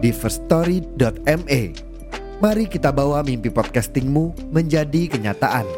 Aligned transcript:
di 0.00 0.10
firststory.me. 0.10 1.62
Mari 2.40 2.64
kita 2.72 2.88
bawa 2.88 3.20
mimpi 3.20 3.52
podcastingmu 3.52 4.48
menjadi 4.48 5.12
kenyataan. 5.12 5.68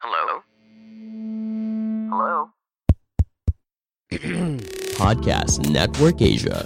Hello? 0.00 0.26
Hello? 2.08 2.36
Podcast 5.02 5.60
Network 5.68 6.24
Asia. 6.24 6.64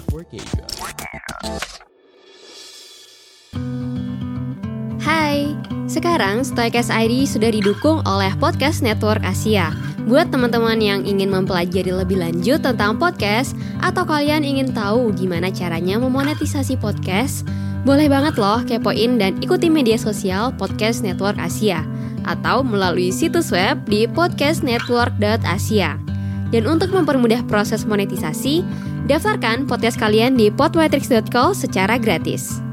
Hai, 5.03 5.51
sekarang 5.91 6.47
Stoicast 6.47 6.91
ID 6.91 7.27
sudah 7.27 7.51
didukung 7.51 7.99
oleh 8.07 8.31
Podcast 8.39 8.79
Network 8.79 9.23
Asia. 9.23 9.86
Buat 10.07 10.31
teman-teman 10.31 10.79
yang 10.79 11.03
ingin 11.03 11.27
mempelajari 11.27 11.91
lebih 11.91 12.23
lanjut 12.23 12.63
tentang 12.63 12.95
podcast 12.95 13.51
atau 13.83 14.07
kalian 14.07 14.39
ingin 14.47 14.71
tahu 14.71 15.11
gimana 15.11 15.51
caranya 15.51 15.99
memonetisasi 15.99 16.79
podcast, 16.79 17.43
boleh 17.83 18.07
banget 18.07 18.39
loh 18.39 18.63
kepoin 18.63 19.19
dan 19.19 19.35
ikuti 19.43 19.67
media 19.67 19.99
sosial 19.99 20.55
Podcast 20.55 21.03
Network 21.03 21.35
Asia 21.35 21.83
atau 22.23 22.63
melalui 22.63 23.11
situs 23.11 23.51
web 23.51 23.83
di 23.83 24.07
podcastnetwork.asia. 24.07 25.99
Dan 26.55 26.63
untuk 26.63 26.95
mempermudah 26.95 27.43
proses 27.51 27.83
monetisasi, 27.83 28.63
daftarkan 29.11 29.67
podcast 29.67 29.99
kalian 29.99 30.39
di 30.39 30.47
podmetrics.co 30.47 31.51
secara 31.51 31.99
gratis. 31.99 32.66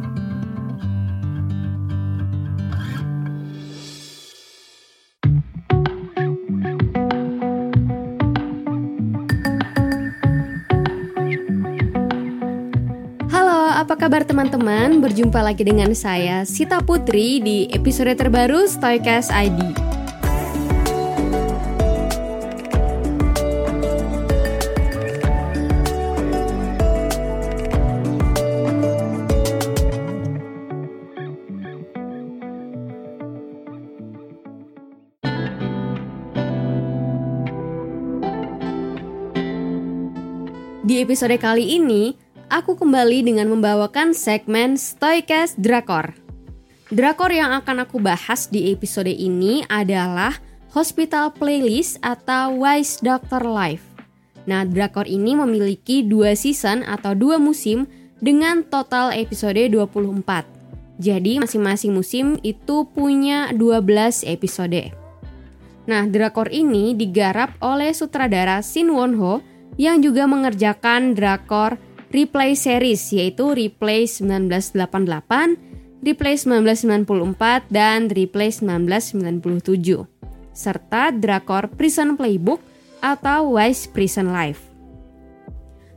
Apa 13.85 14.01
kabar 14.01 14.25
teman-teman? 14.25 15.05
Berjumpa 15.05 15.45
lagi 15.45 15.61
dengan 15.61 15.93
saya 15.93 16.49
Sita 16.49 16.81
Putri 16.81 17.37
di 17.45 17.69
episode 17.69 18.17
terbaru 18.17 18.65
Stoicast 18.65 19.29
ID. 19.29 19.61
Di 40.85 41.05
episode 41.05 41.37
kali 41.37 41.77
ini, 41.77 42.24
aku 42.55 42.79
kembali 42.79 43.27
dengan 43.27 43.51
membawakan 43.51 44.15
segmen 44.15 44.79
Stoicast 44.79 45.59
Drakor. 45.59 46.15
Drakor 46.95 47.35
yang 47.35 47.51
akan 47.51 47.83
aku 47.83 47.99
bahas 47.99 48.47
di 48.47 48.71
episode 48.71 49.11
ini 49.11 49.67
adalah 49.67 50.39
Hospital 50.71 51.35
Playlist 51.35 51.99
atau 51.99 52.55
Wise 52.63 53.03
Doctor 53.03 53.43
Life. 53.43 53.83
Nah, 54.47 54.63
drakor 54.63 55.11
ini 55.11 55.35
memiliki 55.35 56.07
dua 56.07 56.39
season 56.39 56.87
atau 56.87 57.19
dua 57.19 57.43
musim 57.43 57.91
dengan 58.23 58.63
total 58.63 59.11
episode 59.19 59.59
24. 59.59 60.47
Jadi 61.03 61.43
masing-masing 61.43 61.91
musim 61.91 62.39
itu 62.47 62.87
punya 62.87 63.51
12 63.51 64.23
episode. 64.31 64.95
Nah, 65.91 66.07
drakor 66.07 66.55
ini 66.55 66.95
digarap 66.95 67.59
oleh 67.59 67.91
sutradara 67.91 68.63
Shin 68.63 68.95
Won 68.95 69.19
Ho 69.19 69.43
yang 69.75 69.99
juga 69.99 70.31
mengerjakan 70.31 71.19
drakor 71.19 71.83
replay 72.15 72.55
series 72.55 73.11
yaitu 73.11 73.51
Replay 73.51 74.07
1988, 74.07 75.59
Replay 76.07 76.37
1994, 76.39 77.67
dan 77.75 78.07
Replay 78.07 78.55
1997 78.55 80.07
serta 80.55 81.11
drakor 81.11 81.67
Prison 81.75 82.15
Playbook 82.15 82.63
atau 83.03 83.59
Wise 83.59 83.91
Prison 83.91 84.31
Life. 84.31 84.63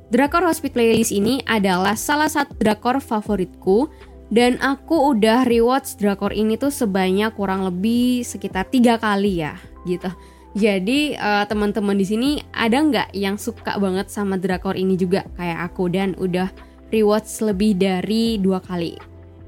Drakor 0.10 0.50
Hospital 0.50 0.74
Playlist 0.74 1.14
ini 1.14 1.46
adalah 1.46 1.94
salah 1.94 2.32
satu 2.32 2.58
drakor 2.58 2.98
favoritku 2.98 3.92
dan 4.34 4.58
aku 4.60 5.14
udah 5.14 5.46
rewatch 5.46 6.00
drakor 6.02 6.34
ini 6.34 6.58
tuh 6.58 6.74
sebanyak 6.74 7.32
kurang 7.38 7.64
lebih 7.64 8.26
sekitar 8.26 8.66
tiga 8.68 8.98
kali 8.98 9.46
ya 9.46 9.56
gitu. 9.86 10.10
Jadi 10.58 11.14
uh, 11.14 11.46
teman-teman 11.46 11.94
di 11.94 12.02
sini 12.02 12.30
ada 12.50 12.82
nggak 12.82 13.14
yang 13.14 13.38
suka 13.38 13.78
banget 13.78 14.10
sama 14.10 14.42
drakor 14.42 14.74
ini 14.74 14.98
juga 14.98 15.22
kayak 15.38 15.70
aku 15.70 15.86
dan 15.94 16.18
udah 16.18 16.50
rewatch 16.90 17.46
lebih 17.46 17.78
dari 17.78 18.42
dua 18.42 18.58
kali. 18.58 18.98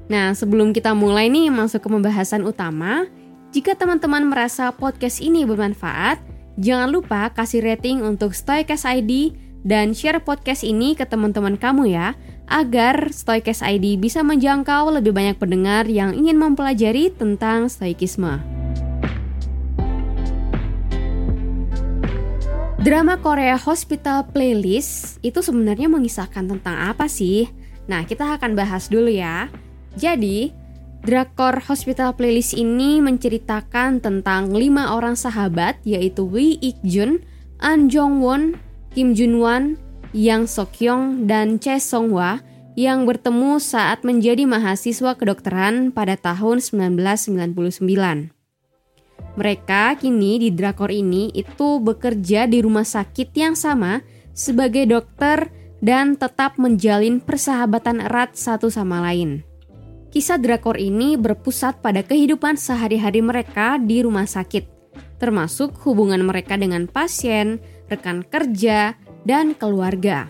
Nah 0.06 0.30
sebelum 0.38 0.70
kita 0.70 0.94
mulai 0.94 1.26
nih 1.26 1.50
masuk 1.50 1.82
ke 1.82 1.88
pembahasan 1.90 2.46
utama, 2.46 3.10
jika 3.50 3.74
teman-teman 3.74 4.30
merasa 4.30 4.70
podcast 4.70 5.18
ini 5.18 5.42
bermanfaat, 5.42 6.22
jangan 6.62 6.94
lupa 6.94 7.34
kasih 7.34 7.66
rating 7.66 8.06
untuk 8.06 8.30
Stoicast 8.30 8.86
ID 8.86 9.34
dan 9.66 9.90
share 9.90 10.22
podcast 10.22 10.62
ini 10.62 10.94
ke 10.94 11.02
teman-teman 11.02 11.58
kamu 11.58 11.90
ya, 11.90 12.14
agar 12.46 13.10
Stoicast 13.10 13.66
ID 13.66 13.98
bisa 13.98 14.22
menjangkau 14.22 14.94
lebih 14.94 15.10
banyak 15.10 15.42
pendengar 15.42 15.90
yang 15.90 16.14
ingin 16.14 16.38
mempelajari 16.38 17.10
tentang 17.10 17.66
stoikisme. 17.66 18.59
Drama 22.80 23.20
Korea 23.20 23.60
Hospital 23.60 24.24
Playlist 24.32 25.20
itu 25.20 25.44
sebenarnya 25.44 25.84
mengisahkan 25.92 26.48
tentang 26.48 26.80
apa 26.88 27.12
sih? 27.12 27.44
Nah, 27.84 28.08
kita 28.08 28.40
akan 28.40 28.56
bahas 28.56 28.88
dulu 28.88 29.12
ya. 29.12 29.52
Jadi, 30.00 30.48
Drakor 31.04 31.60
Hospital 31.68 32.16
Playlist 32.16 32.56
ini 32.56 33.04
menceritakan 33.04 34.00
tentang 34.00 34.56
lima 34.56 34.96
orang 34.96 35.12
sahabat 35.12 35.76
yaitu 35.84 36.24
Wi 36.24 36.56
Ik 36.64 36.80
Jun, 36.80 37.20
An 37.60 37.92
Jong 37.92 38.24
Won, 38.24 38.56
Kim 38.96 39.12
Jun 39.12 39.44
Wan, 39.44 39.76
Yang 40.16 40.48
Sok 40.48 40.80
Yong, 40.80 41.28
dan 41.28 41.60
Chae 41.60 41.84
Song 41.84 42.16
Hwa 42.16 42.40
yang 42.80 43.04
bertemu 43.04 43.60
saat 43.60 44.08
menjadi 44.08 44.48
mahasiswa 44.48 45.20
kedokteran 45.20 45.92
pada 45.92 46.16
tahun 46.16 46.64
1999. 46.64 48.39
Mereka 49.38 49.98
kini 50.02 50.42
di 50.42 50.50
drakor 50.50 50.90
ini 50.90 51.30
itu 51.30 51.78
bekerja 51.78 52.50
di 52.50 52.58
rumah 52.62 52.86
sakit 52.86 53.30
yang 53.34 53.54
sama 53.54 54.02
sebagai 54.34 54.86
dokter 54.90 55.50
dan 55.80 56.18
tetap 56.18 56.58
menjalin 56.58 57.22
persahabatan 57.22 58.04
erat 58.04 58.36
satu 58.36 58.68
sama 58.68 59.00
lain. 59.00 59.46
Kisah 60.10 60.42
drakor 60.42 60.74
ini 60.74 61.14
berpusat 61.14 61.78
pada 61.78 62.02
kehidupan 62.02 62.58
sehari-hari 62.58 63.22
mereka 63.22 63.78
di 63.78 64.02
rumah 64.02 64.26
sakit, 64.26 64.66
termasuk 65.22 65.78
hubungan 65.86 66.26
mereka 66.26 66.58
dengan 66.58 66.90
pasien, 66.90 67.62
rekan 67.86 68.26
kerja, 68.26 68.98
dan 69.22 69.54
keluarga. 69.54 70.26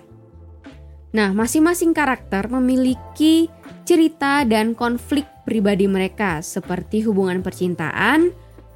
Nah, 1.10 1.34
masing-masing 1.34 1.90
karakter 1.90 2.46
memiliki 2.52 3.50
cerita 3.88 4.46
dan 4.46 4.78
konflik 4.78 5.26
pribadi 5.42 5.90
mereka, 5.90 6.38
seperti 6.44 7.02
hubungan 7.02 7.42
percintaan, 7.42 8.30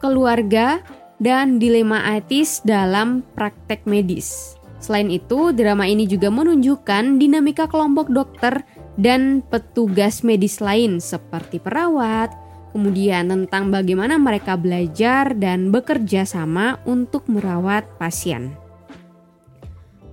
keluarga, 0.04 0.84
dan 1.16 1.56
dilema 1.56 2.04
etis 2.20 2.60
dalam 2.60 3.24
praktek 3.32 3.88
medis. 3.88 4.60
Selain 4.76 5.08
itu, 5.08 5.56
drama 5.56 5.88
ini 5.88 6.04
juga 6.04 6.28
menunjukkan 6.28 7.16
dinamika 7.16 7.64
kelompok 7.64 8.12
dokter 8.12 8.68
dan 9.00 9.40
petugas 9.40 10.20
medis 10.20 10.60
lain 10.60 11.00
seperti 11.00 11.56
perawat, 11.56 12.28
kemudian 12.76 13.32
tentang 13.32 13.72
bagaimana 13.72 14.20
mereka 14.20 14.60
belajar 14.60 15.32
dan 15.32 15.72
bekerja 15.72 16.28
sama 16.28 16.84
untuk 16.84 17.24
merawat 17.32 17.88
pasien. 17.96 18.52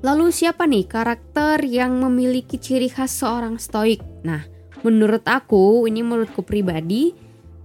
Lalu 0.01 0.33
siapa 0.33 0.65
nih 0.65 0.87
karakter 0.87 1.61
yang 1.67 1.99
memiliki 1.99 2.55
ciri 2.55 2.87
khas 2.87 3.11
seorang 3.11 3.59
stoik? 3.59 4.01
Nah, 4.25 4.41
menurut 4.87 5.27
aku, 5.27 5.85
ini 5.85 6.01
menurutku 6.01 6.41
pribadi, 6.41 7.13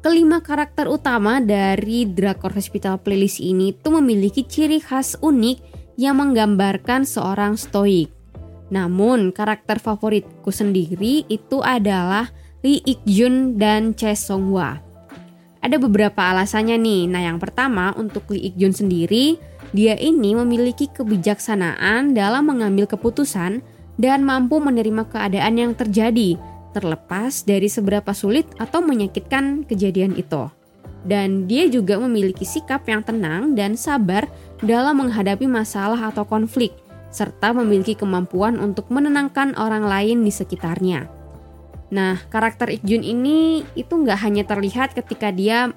Kelima 0.06 0.38
karakter 0.38 0.86
utama 0.86 1.42
dari 1.42 2.06
Drakor 2.06 2.54
Hospital 2.54 3.02
Playlist 3.02 3.42
ini 3.42 3.74
tuh 3.74 3.98
memiliki 3.98 4.46
ciri 4.46 4.78
khas 4.78 5.18
unik 5.18 5.58
yang 5.98 6.22
menggambarkan 6.22 7.02
seorang 7.02 7.58
stoik. 7.58 8.14
Namun 8.70 9.34
karakter 9.34 9.82
favoritku 9.82 10.54
sendiri 10.54 11.26
itu 11.26 11.58
adalah 11.58 12.30
Lee 12.62 12.86
Ik 12.86 13.02
Jun 13.02 13.58
dan 13.58 13.98
Choi 13.98 14.14
Song 14.14 14.54
Hwa. 14.54 14.78
Ada 15.58 15.74
beberapa 15.74 16.22
alasannya 16.30 16.78
nih. 16.78 17.10
Nah, 17.10 17.26
yang 17.26 17.42
pertama 17.42 17.90
untuk 17.98 18.30
Lee 18.30 18.46
Ik 18.46 18.54
Jun 18.54 18.70
sendiri, 18.70 19.42
dia 19.74 19.98
ini 19.98 20.38
memiliki 20.38 20.86
kebijaksanaan 20.86 22.14
dalam 22.14 22.46
mengambil 22.46 22.86
keputusan 22.86 23.58
dan 23.98 24.22
mampu 24.22 24.62
menerima 24.62 25.02
keadaan 25.10 25.58
yang 25.58 25.74
terjadi, 25.74 26.38
terlepas 26.76 27.48
dari 27.48 27.72
seberapa 27.72 28.12
sulit 28.12 28.44
atau 28.60 28.84
menyakitkan 28.84 29.64
kejadian 29.64 30.12
itu. 30.20 30.52
Dan 31.06 31.48
dia 31.48 31.64
juga 31.72 31.96
memiliki 31.96 32.44
sikap 32.44 32.84
yang 32.84 33.00
tenang 33.00 33.56
dan 33.56 33.80
sabar 33.80 34.28
dalam 34.60 35.00
menghadapi 35.00 35.48
masalah 35.48 36.12
atau 36.12 36.28
konflik, 36.28 36.76
serta 37.08 37.56
memiliki 37.56 37.96
kemampuan 37.96 38.60
untuk 38.60 38.92
menenangkan 38.92 39.56
orang 39.56 39.88
lain 39.88 40.20
di 40.20 40.34
sekitarnya. 40.34 41.08
Nah, 41.86 42.18
karakter 42.26 42.74
Ikjun 42.74 43.06
ini 43.06 43.62
itu 43.78 43.94
nggak 43.94 44.18
hanya 44.18 44.42
terlihat 44.42 44.98
ketika 44.98 45.30
dia 45.30 45.70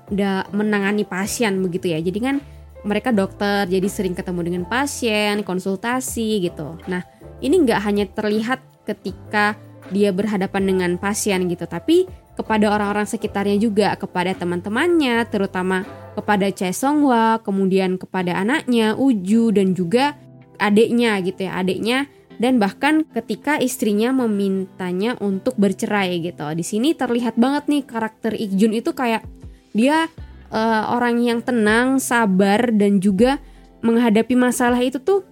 menangani 0.50 1.06
pasien 1.06 1.62
begitu 1.62 1.94
ya. 1.94 2.02
Jadi 2.02 2.20
kan 2.20 2.36
mereka 2.82 3.14
dokter, 3.14 3.70
jadi 3.70 3.86
sering 3.86 4.18
ketemu 4.18 4.42
dengan 4.50 4.64
pasien, 4.66 5.46
konsultasi 5.46 6.50
gitu. 6.50 6.82
Nah, 6.90 7.06
ini 7.46 7.62
nggak 7.62 7.80
hanya 7.86 8.10
terlihat 8.10 8.58
ketika 8.90 9.54
dia 9.90 10.14
berhadapan 10.14 10.64
dengan 10.70 10.92
pasien 10.98 11.50
gitu, 11.50 11.66
tapi 11.66 12.06
kepada 12.40 12.72
orang-orang 12.72 13.04
sekitarnya 13.04 13.60
juga, 13.60 14.00
kepada 14.00 14.32
teman-temannya, 14.32 15.28
terutama 15.28 15.84
kepada 16.16 16.48
Chae 16.54 16.72
Songhwa, 16.72 17.44
kemudian 17.44 18.00
kepada 18.00 18.40
anaknya 18.40 18.96
Uju 18.96 19.52
dan 19.52 19.76
juga 19.76 20.16
adiknya 20.56 21.20
gitu 21.20 21.48
ya, 21.50 21.60
adiknya 21.60 22.08
dan 22.40 22.56
bahkan 22.56 23.04
ketika 23.12 23.60
istrinya 23.60 24.16
memintanya 24.16 25.20
untuk 25.20 25.60
bercerai 25.60 26.24
gitu. 26.24 26.48
Di 26.56 26.64
sini 26.64 26.96
terlihat 26.96 27.36
banget 27.36 27.68
nih 27.68 27.84
karakter 27.84 28.32
Ikjun 28.32 28.72
itu 28.72 28.96
kayak 28.96 29.28
dia 29.76 30.08
uh, 30.50 30.84
orang 30.96 31.20
yang 31.20 31.40
tenang, 31.44 32.00
sabar 32.00 32.72
dan 32.72 33.04
juga 33.04 33.44
menghadapi 33.84 34.40
masalah 34.40 34.80
itu 34.80 35.04
tuh 35.04 35.28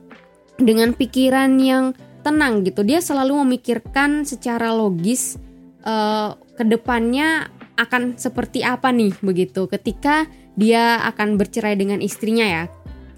dengan 0.60 0.92
pikiran 0.92 1.56
yang 1.64 1.96
tenang 2.22 2.66
gitu. 2.66 2.82
Dia 2.86 3.02
selalu 3.02 3.46
memikirkan 3.46 4.24
secara 4.24 4.74
logis 4.74 5.38
uh, 5.86 6.38
ke 6.58 6.64
depannya 6.66 7.50
akan 7.78 8.18
seperti 8.18 8.66
apa 8.66 8.90
nih 8.90 9.14
begitu 9.22 9.70
ketika 9.70 10.26
dia 10.58 10.98
akan 11.06 11.38
bercerai 11.38 11.78
dengan 11.78 12.02
istrinya 12.02 12.46
ya. 12.46 12.64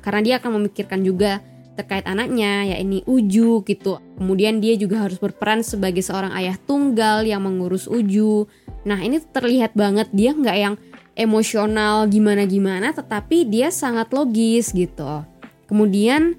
Karena 0.04 0.19
dia 0.24 0.36
akan 0.40 0.60
memikirkan 0.60 1.04
juga 1.04 1.40
terkait 1.80 2.04
anaknya 2.04 2.75
ya 2.75 2.78
ini 2.84 3.07
Uju 3.07 3.63
gitu. 3.63 4.04
Kemudian 4.19 4.60
dia 4.60 4.75
juga 4.75 5.07
harus 5.07 5.16
berperan 5.16 5.63
sebagai 5.63 6.04
seorang 6.04 6.36
ayah 6.36 6.60
tunggal 6.60 7.24
yang 7.24 7.48
mengurus 7.48 7.88
Uju. 7.88 8.52
Nah 8.84 9.00
ini 9.00 9.24
terlihat 9.24 9.80
banget 9.80 10.12
dia 10.12 10.36
nggak 10.36 10.57
yang 10.60 10.75
emosional 11.16 12.07
gimana-gimana 12.12 12.92
tetapi 12.92 13.48
dia 13.48 13.72
sangat 13.72 14.12
logis 14.12 14.75
gitu. 14.75 15.24
Kemudian 15.72 16.36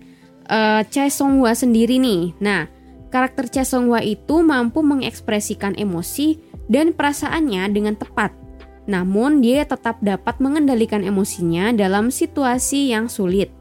uh, 0.51 0.83
Chae 0.91 1.09
Song 1.09 1.39
Hwa 1.39 1.55
sendiri 1.55 2.03
nih. 2.03 2.35
Nah 2.43 2.67
karakter 3.09 3.47
Chae 3.47 3.65
Song 3.65 3.89
Hwa 3.89 4.03
itu 4.03 4.43
mampu 4.43 4.83
mengekspresikan 4.83 5.79
emosi 5.79 6.43
dan 6.67 6.91
perasaannya 6.93 7.71
dengan 7.71 7.95
tepat. 7.95 8.35
Namun 8.91 9.39
dia 9.39 9.63
tetap 9.63 10.03
dapat 10.03 10.43
mengendalikan 10.43 11.07
emosinya 11.07 11.71
dalam 11.71 12.11
situasi 12.11 12.91
yang 12.91 13.07
sulit. 13.07 13.55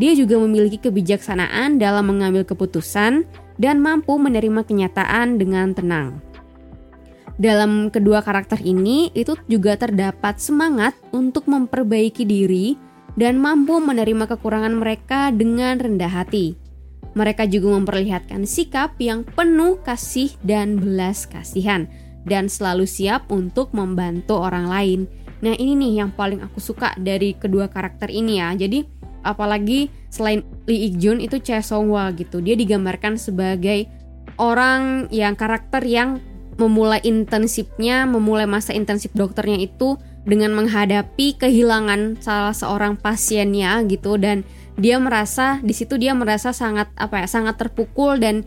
Dia 0.00 0.16
juga 0.16 0.40
memiliki 0.40 0.80
kebijaksanaan 0.80 1.78
dalam 1.78 2.10
mengambil 2.10 2.42
keputusan 2.42 3.28
dan 3.60 3.76
mampu 3.78 4.18
menerima 4.18 4.66
kenyataan 4.66 5.38
dengan 5.38 5.70
tenang. 5.70 6.18
Dalam 7.34 7.90
kedua 7.90 8.22
karakter 8.22 8.62
ini, 8.62 9.10
itu 9.10 9.34
juga 9.50 9.74
terdapat 9.74 10.38
semangat 10.38 10.94
untuk 11.10 11.50
memperbaiki 11.50 12.22
diri 12.22 12.78
dan 13.14 13.38
mampu 13.38 13.78
menerima 13.78 14.30
kekurangan 14.30 14.74
mereka 14.74 15.30
dengan 15.30 15.78
rendah 15.78 16.10
hati. 16.10 16.58
Mereka 17.14 17.46
juga 17.46 17.78
memperlihatkan 17.78 18.42
sikap 18.42 18.98
yang 18.98 19.22
penuh 19.22 19.78
kasih 19.86 20.34
dan 20.42 20.82
belas 20.82 21.30
kasihan, 21.30 21.86
dan 22.26 22.50
selalu 22.50 22.90
siap 22.90 23.30
untuk 23.30 23.70
membantu 23.70 24.42
orang 24.42 24.66
lain. 24.66 25.00
Nah, 25.38 25.54
ini 25.54 25.78
nih 25.78 26.02
yang 26.02 26.10
paling 26.10 26.42
aku 26.42 26.58
suka 26.58 26.90
dari 26.98 27.38
kedua 27.38 27.70
karakter 27.70 28.10
ini 28.10 28.42
ya. 28.42 28.50
Jadi, 28.58 28.82
apalagi 29.24 29.88
selain 30.12 30.44
Lee 30.68 30.92
Ik 30.92 30.94
Jun 31.00 31.18
itu 31.18 31.40
Chae 31.40 31.64
Song 31.64 31.90
Hwa 31.90 32.12
gitu 32.14 32.38
dia 32.38 32.54
digambarkan 32.54 33.18
sebagai 33.18 33.88
orang 34.36 35.08
yang 35.10 35.34
karakter 35.34 35.82
yang 35.82 36.20
memulai 36.54 37.02
intensifnya 37.02 38.06
memulai 38.06 38.46
masa 38.46 38.70
intensif 38.76 39.10
dokternya 39.10 39.58
itu 39.58 39.98
dengan 40.24 40.56
menghadapi 40.56 41.36
kehilangan 41.36 42.20
salah 42.20 42.56
seorang 42.56 42.96
pasiennya 42.96 43.84
gitu 43.88 44.16
dan 44.16 44.42
dia 44.74 44.98
merasa 44.98 45.62
di 45.62 45.70
situ 45.76 46.00
dia 46.00 46.16
merasa 46.16 46.50
sangat 46.50 46.90
apa 46.98 47.24
ya 47.24 47.26
sangat 47.30 47.60
terpukul 47.60 48.18
dan 48.18 48.42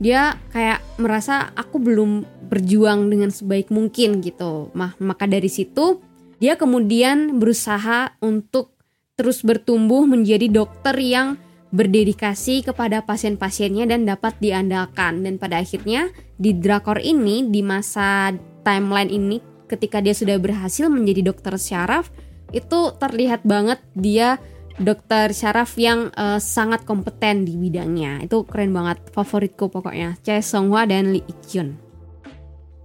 dia 0.00 0.36
kayak 0.52 0.82
merasa 1.00 1.54
aku 1.56 1.80
belum 1.80 2.24
berjuang 2.50 3.12
dengan 3.12 3.30
sebaik 3.30 3.70
mungkin 3.70 4.20
gitu. 4.20 4.74
Mah 4.74 4.98
maka 4.98 5.30
dari 5.30 5.48
situ 5.48 6.02
dia 6.42 6.56
kemudian 6.58 7.38
berusaha 7.38 8.16
untuk 8.20 8.74
terus 9.14 9.44
bertumbuh 9.44 10.08
menjadi 10.08 10.48
dokter 10.48 10.96
yang 10.98 11.36
berdedikasi 11.70 12.66
kepada 12.66 13.06
pasien-pasiennya 13.06 13.86
dan 13.86 14.02
dapat 14.02 14.34
diandalkan 14.42 15.22
dan 15.22 15.38
pada 15.38 15.62
akhirnya 15.62 16.10
di 16.34 16.56
drakor 16.56 16.98
ini 16.98 17.46
di 17.46 17.62
masa 17.62 18.34
timeline 18.66 19.12
ini 19.12 19.49
ketika 19.70 20.02
dia 20.02 20.10
sudah 20.10 20.34
berhasil 20.42 20.90
menjadi 20.90 21.30
dokter 21.30 21.54
syaraf 21.54 22.10
itu 22.50 22.90
terlihat 22.98 23.46
banget 23.46 23.78
dia 23.94 24.42
dokter 24.82 25.30
syaraf 25.30 25.78
yang 25.78 26.10
uh, 26.18 26.42
sangat 26.42 26.82
kompeten 26.82 27.46
di 27.46 27.54
bidangnya 27.54 28.26
itu 28.26 28.42
keren 28.42 28.74
banget 28.74 28.98
favoritku 29.14 29.70
pokoknya 29.70 30.18
Chae 30.26 30.42
Song 30.42 30.74
Hwa 30.74 30.90
dan 30.90 31.14
Lee 31.14 31.22
Ik 31.30 31.38
Jun 31.46 31.78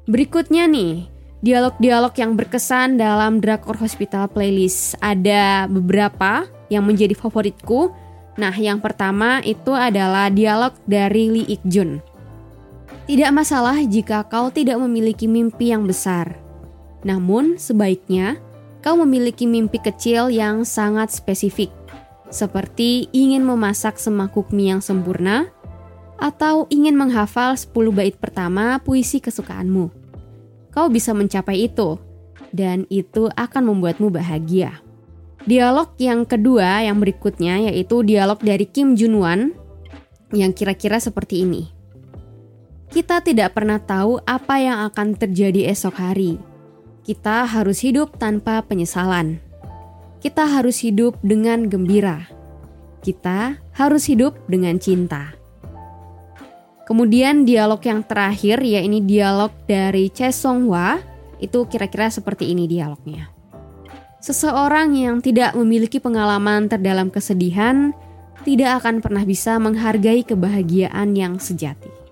berikutnya 0.05 0.69
nih 0.69 1.15
dialog-dialog 1.45 2.13
yang 2.17 2.33
berkesan 2.33 2.97
dalam 2.97 3.37
Drakor 3.37 3.77
Hospital 3.77 4.25
playlist. 4.33 4.97
Ada 4.97 5.69
beberapa 5.69 6.49
yang 6.73 6.89
menjadi 6.89 7.13
favoritku. 7.13 7.93
Nah, 8.41 8.51
yang 8.57 8.81
pertama 8.81 9.45
itu 9.45 9.71
adalah 9.71 10.33
dialog 10.33 10.73
dari 10.89 11.29
Lee 11.29 11.47
Ik 11.53 11.61
Jun. 11.69 12.01
Tidak 13.05 13.29
masalah 13.29 13.77
jika 13.85 14.25
kau 14.25 14.49
tidak 14.49 14.81
memiliki 14.81 15.29
mimpi 15.29 15.69
yang 15.69 15.85
besar. 15.85 16.44
Namun, 17.05 17.61
sebaiknya 17.61 18.41
kau 18.81 18.97
memiliki 18.97 19.45
mimpi 19.45 19.77
kecil 19.77 20.33
yang 20.33 20.65
sangat 20.65 21.13
spesifik, 21.13 21.69
seperti 22.33 23.07
ingin 23.13 23.45
memasak 23.45 24.01
semangkuk 24.01 24.49
mie 24.49 24.73
yang 24.73 24.81
sempurna, 24.81 25.53
atau 26.17 26.65
ingin 26.73 26.97
menghafal 26.97 27.53
10 27.53 27.69
bait 27.93 28.15
pertama 28.17 28.81
puisi 28.81 29.21
kesukaanmu 29.21 30.05
kau 30.75 30.91
bisa 30.91 31.15
mencapai 31.15 31.71
itu, 31.71 31.95
dan 32.51 32.83
itu 32.91 33.31
akan 33.31 33.71
membuatmu 33.71 34.11
bahagia. 34.11 34.83
Dialog 35.47 35.95
yang 35.95 36.27
kedua 36.27 36.83
yang 36.83 36.99
berikutnya 36.99 37.71
yaitu 37.71 38.03
dialog 38.03 38.43
dari 38.43 38.67
Kim 38.67 38.99
Jun 38.99 39.23
Wan 39.23 39.55
yang 40.35 40.51
kira-kira 40.51 40.99
seperti 40.99 41.47
ini. 41.47 41.71
Kita 42.91 43.23
tidak 43.23 43.55
pernah 43.55 43.79
tahu 43.79 44.19
apa 44.27 44.59
yang 44.59 44.83
akan 44.91 45.15
terjadi 45.15 45.71
esok 45.71 45.95
hari. 45.95 46.35
Kita 47.05 47.45
harus 47.45 47.85
hidup 47.85 48.17
tanpa 48.17 48.65
penyesalan. 48.65 49.37
Kita 50.25 50.49
harus 50.49 50.81
hidup 50.81 51.13
dengan 51.21 51.69
gembira. 51.69 52.25
Kita 53.05 53.61
harus 53.77 54.09
hidup 54.09 54.33
dengan 54.49 54.81
cinta. 54.81 55.37
Kemudian 56.89 57.45
dialog 57.45 57.77
yang 57.85 58.01
terakhir 58.01 58.57
ya 58.65 58.81
ini 58.81 59.05
dialog 59.05 59.53
dari 59.69 60.09
Che 60.09 60.33
Song 60.33 60.65
Hwa 60.65 60.97
itu 61.37 61.69
kira-kira 61.69 62.09
seperti 62.09 62.49
ini 62.49 62.65
dialognya. 62.65 63.29
Seseorang 64.17 64.97
yang 64.97 65.21
tidak 65.21 65.53
memiliki 65.53 66.01
pengalaman 66.01 66.65
terdalam 66.65 67.13
kesedihan 67.13 67.93
tidak 68.41 68.81
akan 68.81 69.05
pernah 69.05 69.21
bisa 69.21 69.61
menghargai 69.61 70.25
kebahagiaan 70.25 71.13
yang 71.13 71.37
sejati. 71.37 72.04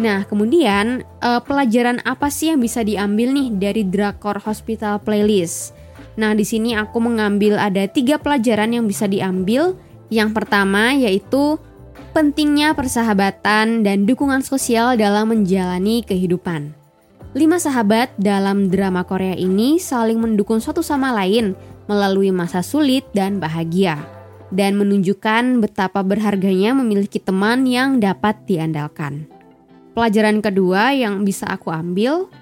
Nah, 0.00 0.24
kemudian 0.24 1.04
uh, 1.20 1.44
pelajaran 1.44 2.00
apa 2.08 2.32
sih 2.32 2.48
yang 2.48 2.64
bisa 2.64 2.80
diambil 2.80 3.28
nih 3.28 3.48
dari 3.52 3.82
Drakor 3.84 4.40
Hospital 4.40 5.04
Playlist? 5.04 5.76
Nah, 6.16 6.32
di 6.32 6.44
sini 6.48 6.72
aku 6.72 6.96
mengambil 7.00 7.60
ada 7.60 7.84
tiga 7.84 8.16
pelajaran 8.16 8.72
yang 8.72 8.88
bisa 8.88 9.04
diambil. 9.04 9.76
Yang 10.12 10.30
pertama 10.32 10.92
yaitu 10.96 11.60
pentingnya 12.12 12.76
persahabatan 12.76 13.84
dan 13.84 14.04
dukungan 14.04 14.44
sosial 14.44 14.96
dalam 14.96 15.32
menjalani 15.32 16.04
kehidupan. 16.04 16.76
Lima 17.32 17.56
sahabat 17.56 18.12
dalam 18.20 18.68
drama 18.68 19.08
Korea 19.08 19.32
ini 19.32 19.80
saling 19.80 20.20
mendukung 20.20 20.60
satu 20.60 20.84
sama 20.84 21.16
lain 21.16 21.56
melalui 21.88 22.28
masa 22.28 22.60
sulit 22.60 23.08
dan 23.16 23.40
bahagia. 23.40 24.00
dan 24.52 24.76
menunjukkan 24.76 25.64
betapa 25.64 26.04
berharganya 26.04 26.76
memiliki 26.76 27.16
teman 27.16 27.64
yang 27.64 27.98
dapat 27.98 28.36
diandalkan. 28.44 29.26
Pelajaran 29.92 30.40
kedua 30.40 30.96
yang 30.96 31.20
bisa 31.24 31.44
aku 31.52 31.68
ambil, 31.68 32.32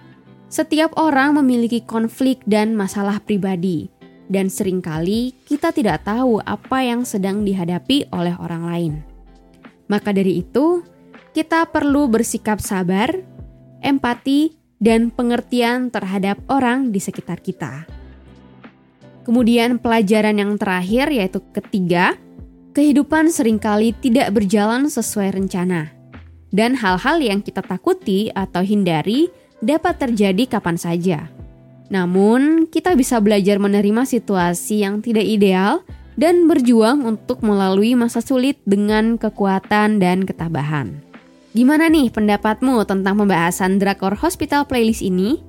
setiap 0.46 0.94
orang 0.94 1.38
memiliki 1.42 1.82
konflik 1.82 2.38
dan 2.46 2.78
masalah 2.78 3.18
pribadi, 3.18 3.90
dan 4.30 4.46
sering 4.46 4.78
kali 4.78 5.34
kita 5.50 5.74
tidak 5.74 6.06
tahu 6.06 6.38
apa 6.46 6.86
yang 6.86 7.02
sedang 7.02 7.42
dihadapi 7.42 8.06
oleh 8.14 8.34
orang 8.38 8.62
lain. 8.66 8.92
Maka 9.90 10.14
dari 10.14 10.46
itu, 10.46 10.86
kita 11.34 11.66
perlu 11.66 12.06
bersikap 12.06 12.62
sabar, 12.62 13.10
empati, 13.82 14.54
dan 14.78 15.10
pengertian 15.10 15.90
terhadap 15.90 16.38
orang 16.46 16.94
di 16.94 17.02
sekitar 17.02 17.42
kita. 17.42 17.84
Kemudian 19.26 19.76
pelajaran 19.82 20.38
yang 20.38 20.54
terakhir 20.56 21.12
yaitu 21.12 21.42
ketiga, 21.52 22.16
kehidupan 22.72 23.28
sering 23.28 23.58
kali 23.58 23.92
tidak 23.98 24.32
berjalan 24.32 24.88
sesuai 24.88 25.36
rencana. 25.36 25.99
Dan 26.50 26.74
hal-hal 26.74 27.22
yang 27.22 27.40
kita 27.42 27.62
takuti 27.62 28.30
atau 28.34 28.62
hindari 28.66 29.30
dapat 29.62 30.02
terjadi 30.02 30.58
kapan 30.58 30.76
saja. 30.76 31.30
Namun, 31.90 32.70
kita 32.70 32.94
bisa 32.94 33.18
belajar 33.18 33.58
menerima 33.58 34.06
situasi 34.06 34.86
yang 34.86 35.02
tidak 35.02 35.26
ideal 35.26 35.82
dan 36.14 36.46
berjuang 36.46 37.02
untuk 37.06 37.42
melalui 37.42 37.94
masa 37.98 38.22
sulit 38.22 38.58
dengan 38.66 39.18
kekuatan 39.18 39.98
dan 39.98 40.22
ketabahan. 40.26 41.02
Gimana 41.50 41.90
nih 41.90 42.14
pendapatmu 42.14 42.86
tentang 42.86 43.18
pembahasan 43.18 43.82
Drakor 43.82 44.14
Hospital 44.22 44.70
Playlist 44.70 45.02
ini? 45.02 45.42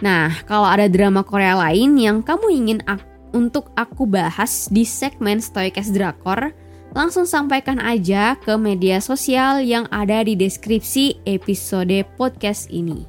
Nah, 0.00 0.32
kalau 0.48 0.64
ada 0.64 0.88
drama 0.88 1.20
Korea 1.20 1.52
lain 1.58 2.00
yang 2.00 2.24
kamu 2.24 2.46
ingin 2.48 2.80
ak 2.88 3.04
untuk 3.36 3.68
aku 3.76 4.08
bahas 4.08 4.72
di 4.72 4.88
segmen 4.88 5.42
Stoikes 5.42 5.92
Drakor, 5.92 6.48
langsung 6.96 7.28
sampaikan 7.28 7.80
aja 7.82 8.36
ke 8.40 8.54
media 8.56 9.00
sosial 9.02 9.60
yang 9.60 9.84
ada 9.92 10.24
di 10.24 10.38
deskripsi 10.38 11.24
episode 11.28 12.04
podcast 12.16 12.68
ini. 12.72 13.04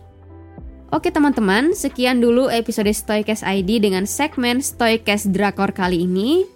Oke 0.89 1.13
teman-teman, 1.13 1.77
sekian 1.77 2.17
dulu 2.17 2.49
episode 2.49 2.89
Stoikes 2.89 3.45
ID 3.45 3.77
dengan 3.77 4.09
segmen 4.09 4.57
Stoikes 4.57 5.29
Drakor 5.29 5.69
kali 5.69 6.09
ini. 6.09 6.49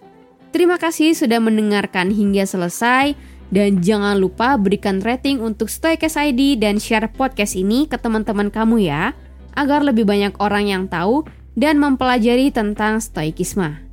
Terima 0.50 0.82
kasih 0.82 1.14
sudah 1.14 1.38
mendengarkan 1.38 2.10
hingga 2.10 2.42
selesai 2.46 3.14
dan 3.54 3.86
jangan 3.86 4.18
lupa 4.18 4.58
berikan 4.58 5.06
rating 5.06 5.38
untuk 5.38 5.70
Stoikes 5.70 6.18
ID 6.18 6.58
dan 6.58 6.82
share 6.82 7.06
podcast 7.14 7.54
ini 7.54 7.86
ke 7.86 7.98
teman-teman 8.02 8.50
kamu 8.50 8.90
ya 8.90 9.14
agar 9.54 9.86
lebih 9.86 10.10
banyak 10.10 10.34
orang 10.42 10.66
yang 10.66 10.84
tahu 10.90 11.30
dan 11.54 11.78
mempelajari 11.78 12.50
tentang 12.50 12.98
stoikisme. 12.98 13.93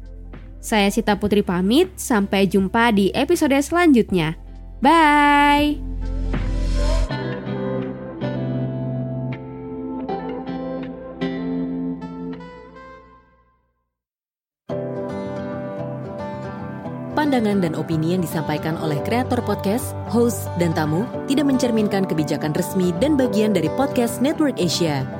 Saya 0.60 0.92
Sita 0.92 1.16
Putri 1.16 1.40
pamit, 1.40 1.88
sampai 1.96 2.44
jumpa 2.44 2.92
di 2.92 3.08
episode 3.16 3.56
selanjutnya. 3.64 4.36
Bye! 4.84 5.80
Pandangan 17.20 17.60
dan 17.60 17.76
opini 17.76 18.16
yang 18.16 18.24
disampaikan 18.24 18.80
oleh 18.80 18.96
kreator 19.04 19.44
podcast, 19.44 19.92
host, 20.08 20.48
dan 20.56 20.72
tamu 20.72 21.04
tidak 21.28 21.52
mencerminkan 21.52 22.08
kebijakan 22.08 22.56
resmi 22.56 22.96
dan 22.96 23.12
bagian 23.12 23.52
dari 23.52 23.68
podcast 23.76 24.24
Network 24.24 24.56
Asia. 24.56 25.19